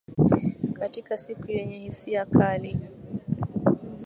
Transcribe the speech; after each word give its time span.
Katika 0.73 1.17
siku 1.17 1.51
yenye 1.51 1.79
hisia 1.79 2.25
kali 2.25 2.79